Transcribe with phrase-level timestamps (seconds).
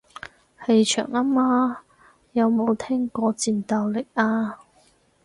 [0.65, 1.77] 氣場吖嘛，
[2.31, 4.57] 有冇聽過戰鬥力啊